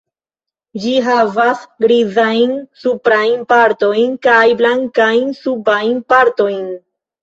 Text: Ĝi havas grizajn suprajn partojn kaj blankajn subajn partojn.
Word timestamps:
Ĝi 0.85 0.93
havas 1.07 1.61
grizajn 1.85 2.57
suprajn 2.87 3.47
partojn 3.55 4.19
kaj 4.27 4.43
blankajn 4.65 5.35
subajn 5.47 6.07
partojn. 6.13 6.71